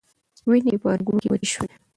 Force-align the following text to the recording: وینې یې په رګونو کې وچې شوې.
وینې 0.49 0.69
یې 0.73 0.77
په 0.81 0.87
رګونو 0.99 1.19
کې 1.23 1.29
وچې 1.31 1.47
شوې. 1.53 1.69